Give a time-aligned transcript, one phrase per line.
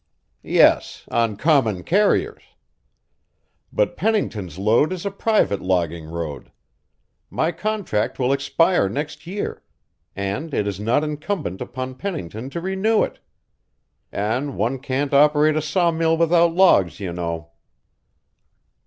[0.41, 2.41] "Yes on common carriers.
[3.71, 6.51] But Pennington's load is a private logging road;
[7.29, 9.61] my contract will expire next year,
[10.15, 13.19] and it is not incumbent upon Pennington to renew it.
[14.11, 17.51] And one can't operate a sawmill without logs, you know."